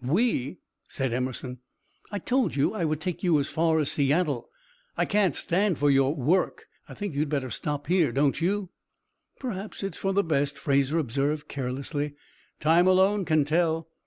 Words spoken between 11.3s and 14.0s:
carelessly. "Time alone can tell."